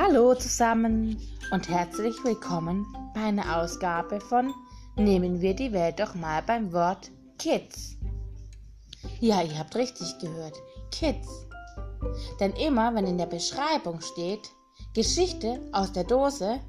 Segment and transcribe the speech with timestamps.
[0.00, 1.20] Hallo zusammen
[1.50, 4.54] und herzlich willkommen bei einer Ausgabe von
[4.94, 7.96] Nehmen wir die Welt doch mal beim Wort Kids.
[9.18, 10.54] Ja, ihr habt richtig gehört,
[10.92, 11.48] Kids.
[12.38, 14.48] Denn immer, wenn in der Beschreibung steht
[14.94, 16.60] Geschichte aus der Dose,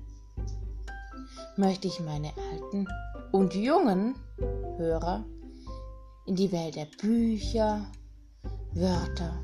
[1.55, 2.88] möchte ich meine alten
[3.31, 4.16] und jungen
[4.77, 5.23] Hörer
[6.25, 7.85] in die Welt der Bücher,
[8.73, 9.39] Wörter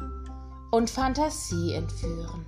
[0.72, 2.48] und Fantasie entführen.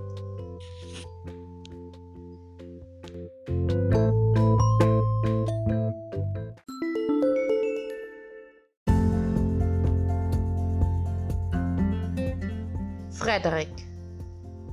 [13.31, 13.71] Frederik,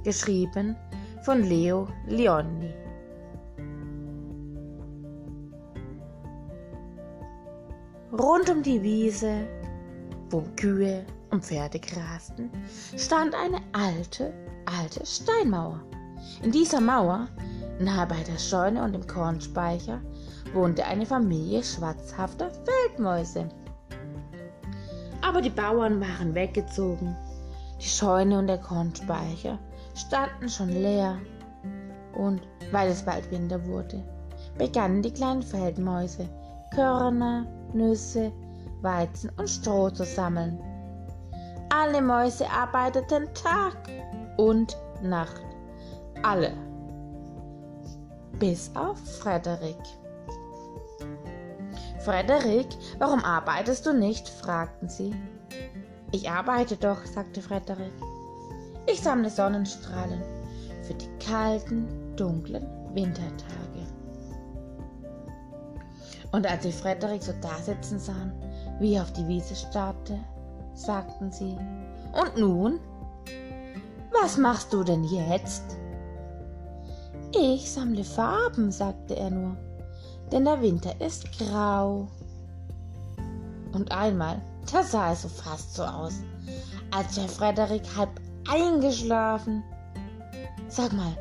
[0.03, 0.75] geschrieben
[1.23, 2.75] von Leo Leoni.
[8.11, 9.47] Rund um die Wiese,
[10.31, 12.51] wo Kühe und Pferde grasten,
[12.97, 14.35] stand eine alte,
[14.67, 15.81] alte Steinmauer.
[16.43, 17.29] In dieser Mauer,
[17.79, 20.01] nahe bei der Scheune und dem Kornspeicher,
[20.53, 23.49] wohnte eine Familie schwarzhafter Feldmäuse.
[25.23, 27.15] Aber die Bauern waren weggezogen
[27.81, 29.59] die Scheune und der Kornspeicher
[29.95, 31.19] standen schon leer.
[32.15, 32.41] Und
[32.73, 34.03] weil es bald Winter wurde,
[34.57, 36.29] begannen die kleinen Feldmäuse
[36.75, 38.33] Körner, Nüsse,
[38.83, 40.61] Weizen und Stroh zu sammeln.
[41.71, 43.77] Alle Mäuse arbeiteten Tag
[44.37, 45.45] und Nacht.
[46.23, 46.53] Alle.
[48.39, 49.77] Bis auf Frederik.
[52.01, 52.69] Frederik,
[52.99, 54.29] warum arbeitest du nicht?
[54.29, 55.15] fragten sie.
[56.11, 57.93] Ich arbeite doch, sagte Frederik.
[58.87, 60.23] Ich sammle Sonnenstrahlen
[60.83, 61.87] für die kalten,
[62.17, 63.87] dunklen Wintertage.
[66.33, 68.33] Und als sie Frederik so dasitzen sahen,
[68.81, 70.19] wie er auf die Wiese starrte,
[70.75, 71.57] sagten sie,
[72.13, 72.81] und nun?
[74.13, 75.77] Was machst du denn jetzt?
[77.35, 79.57] Ich sammle Farben, sagte er nur,
[80.33, 82.09] denn der Winter ist grau.
[83.73, 84.41] Und einmal
[84.73, 86.23] da sah es so fast so aus,
[86.91, 89.63] als wäre Frederik halb eingeschlafen.
[90.69, 91.17] Sag mal,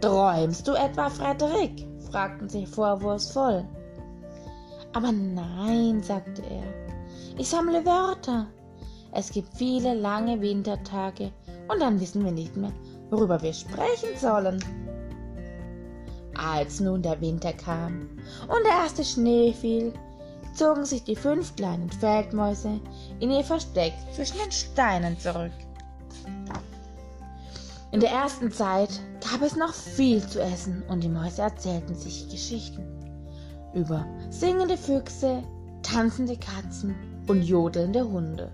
[0.00, 1.86] träumst du etwa, Frederik?
[2.10, 3.64] fragten sie vorwurfsvoll.
[4.92, 6.64] Aber nein, sagte er,
[7.38, 8.46] ich sammle Wörter.
[9.12, 11.30] Es gibt viele lange Wintertage
[11.68, 12.72] und dann wissen wir nicht mehr,
[13.10, 14.64] worüber wir sprechen sollen.
[16.36, 18.08] Als nun der Winter kam
[18.48, 19.92] und der erste Schnee fiel,
[20.54, 22.80] zogen sich die fünf kleinen Feldmäuse
[23.20, 25.52] in ihr Versteck zwischen den Steinen zurück.
[27.92, 32.28] In der ersten Zeit gab es noch viel zu essen und die Mäuse erzählten sich
[32.28, 32.84] Geschichten
[33.74, 35.42] über singende Füchse,
[35.82, 36.94] tanzende Katzen
[37.26, 38.50] und jodelnde Hunde.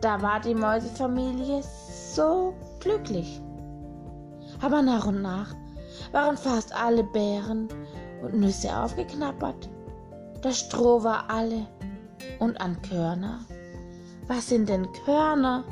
[0.00, 1.62] Da war die Mäusefamilie
[2.14, 3.40] so glücklich.
[4.60, 5.54] Aber nach und nach
[6.12, 7.68] waren fast alle Beeren
[8.22, 9.68] und Nüsse aufgeknappert
[10.44, 11.66] das Stroh war alle.
[12.38, 13.40] Und an Körner?
[14.26, 15.64] Was sind denn Körner?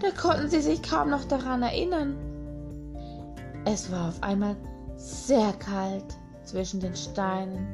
[0.00, 2.16] Da konnten sie sich kaum noch daran erinnern.
[3.64, 4.56] Es war auf einmal
[4.96, 7.66] sehr kalt zwischen den Steinen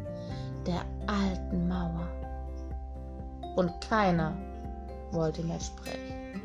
[0.67, 2.09] der alten Mauer.
[3.57, 4.37] Und keiner
[5.13, 6.43] wollte mehr sprechen.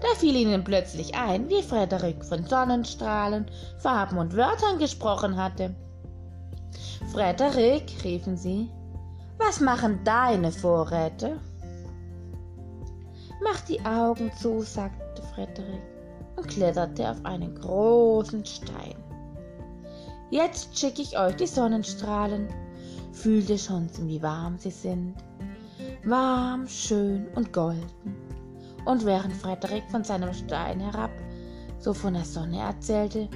[0.00, 3.46] Da fiel ihnen plötzlich ein, wie Frederik von Sonnenstrahlen,
[3.78, 5.74] Farben und Wörtern gesprochen hatte.
[7.12, 8.70] Frederik, riefen sie,
[9.38, 11.40] was machen deine Vorräte?
[13.42, 15.82] Mach die Augen zu, sagte Frederik
[16.36, 18.96] und kletterte auf einen großen Stein.
[20.30, 22.48] Jetzt schicke ich euch die Sonnenstrahlen.
[23.12, 25.14] Fühlt ihr schon, wie warm sie sind?
[26.04, 27.86] Warm, schön und golden.
[28.84, 31.10] Und während Frederik von seinem Stein herab
[31.78, 33.28] so von der Sonne erzählte,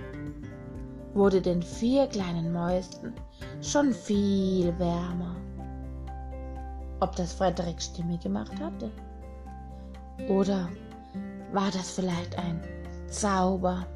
[1.15, 3.13] wurde den vier kleinen Mäusen
[3.61, 5.37] schon viel wärmer.
[7.01, 8.91] Ob das Frederiks Stimme gemacht hatte?
[10.29, 10.69] Oder
[11.53, 12.61] war das vielleicht ein
[13.09, 13.87] Zauber?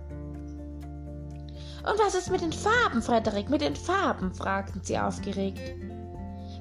[1.89, 3.49] Und was ist mit den Farben, Frederik?
[3.49, 4.35] Mit den Farben?
[4.35, 5.61] fragten sie aufgeregt.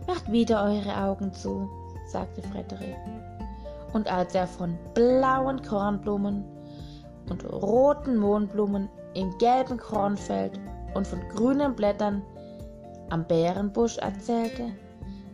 [0.07, 1.67] Macht wieder eure Augen zu,
[2.05, 2.95] sagte Frederik.
[3.93, 6.43] Und als er von blauen Kornblumen
[7.29, 10.59] und roten Mohnblumen im gelben Kornfeld
[10.93, 12.21] und von grünen Blättern
[13.09, 14.71] am Bärenbusch erzählte,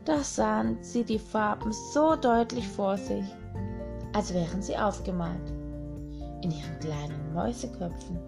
[0.06, 3.26] da sahen sie die Farben so deutlich vor sich,
[4.14, 5.50] als wären sie aufgemalt
[6.42, 8.20] in ihren kleinen Mäuseköpfen.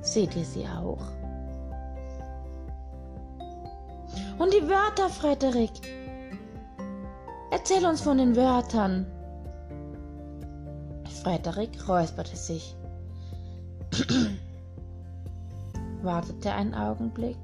[0.00, 1.02] Seht ihr sie auch?
[4.38, 5.72] Und die Wörter, Frederik.
[7.50, 9.06] Erzähl uns von den Wörtern.
[11.22, 12.76] Frederik räusperte sich,
[16.02, 17.38] wartete einen Augenblick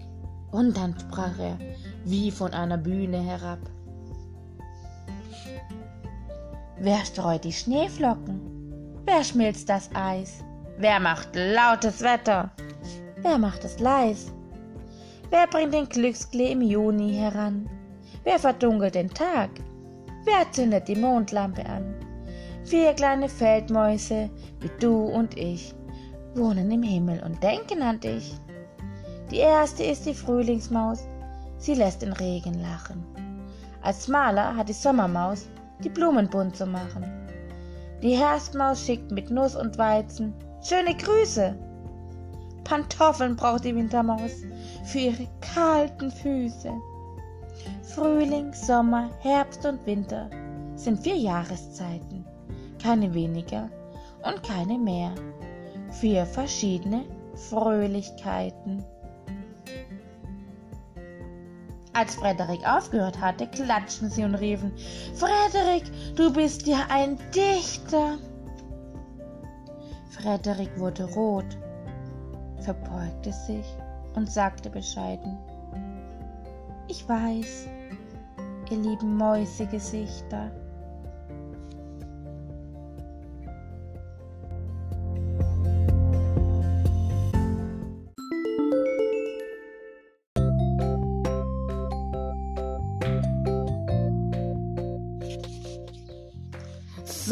[0.53, 1.59] und dann sprach er
[2.05, 3.59] wie von einer Bühne herab.
[6.79, 8.41] Wer streut die Schneeflocken?
[9.05, 10.45] Wer schmilzt das Eis?
[10.79, 12.51] Wer macht lautes Wetter?
[13.23, 14.33] Wer macht es leis?
[15.31, 17.69] Wer bringt den Glücksklee im Juni heran?
[18.23, 19.51] Wer verdunkelt den Tag?
[20.25, 22.04] Wer zündet die Mondlampe an?
[22.65, 24.31] Vier kleine Feldmäuse,
[24.61, 25.75] wie du und ich,
[26.35, 28.35] wohnen im Himmel und denken an dich.
[29.31, 31.07] Die erste ist die Frühlingsmaus,
[31.59, 33.05] sie lässt den Regen lachen.
[33.83, 35.47] Als Maler hat die Sommermaus
[35.81, 37.05] die Blumen bunt zu machen.
[38.03, 40.33] Die Herbstmaus schickt mit Nuss und Weizen
[40.63, 41.55] schöne Grüße.
[42.65, 44.43] Pantoffeln braucht die Wintermaus
[44.85, 46.71] für ihre kalten Füße.
[47.83, 50.31] Frühling, Sommer, Herbst und Winter
[50.77, 52.14] sind vier Jahreszeiten
[52.85, 53.71] keine weniger
[54.23, 55.15] und keine mehr.
[55.91, 57.05] Vier verschiedene
[57.35, 58.85] Fröhlichkeiten.
[61.95, 64.73] Als Frederik aufgehört hatte, klatschten sie und riefen,
[65.15, 65.85] Frederik,
[66.17, 68.19] du bist ja ein Dichter.
[70.11, 71.57] Frederik wurde rot,
[72.61, 73.65] verbeugte sich
[74.15, 75.39] und sagte bescheiden,
[76.89, 77.69] Ich weiß,
[78.71, 80.51] ihr lieben Mäusegesichter.